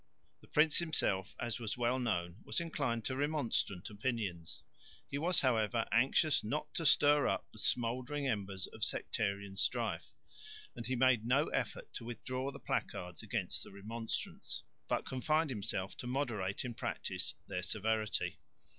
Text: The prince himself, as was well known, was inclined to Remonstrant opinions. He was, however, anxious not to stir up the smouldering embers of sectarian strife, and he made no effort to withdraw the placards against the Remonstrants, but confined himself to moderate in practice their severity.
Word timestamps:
The 0.39 0.47
prince 0.47 0.79
himself, 0.79 1.35
as 1.39 1.59
was 1.59 1.77
well 1.77 1.99
known, 1.99 2.37
was 2.43 2.59
inclined 2.59 3.05
to 3.05 3.15
Remonstrant 3.15 3.87
opinions. 3.91 4.63
He 5.07 5.19
was, 5.19 5.41
however, 5.41 5.85
anxious 5.91 6.43
not 6.43 6.73
to 6.73 6.87
stir 6.87 7.27
up 7.27 7.45
the 7.53 7.59
smouldering 7.59 8.27
embers 8.27 8.65
of 8.65 8.83
sectarian 8.83 9.57
strife, 9.57 10.11
and 10.75 10.87
he 10.87 10.95
made 10.95 11.23
no 11.23 11.49
effort 11.49 11.93
to 11.93 12.03
withdraw 12.05 12.49
the 12.49 12.59
placards 12.59 13.21
against 13.21 13.61
the 13.63 13.71
Remonstrants, 13.71 14.63
but 14.87 15.05
confined 15.05 15.51
himself 15.51 15.95
to 15.97 16.07
moderate 16.07 16.65
in 16.65 16.73
practice 16.73 17.35
their 17.45 17.61
severity. 17.61 18.39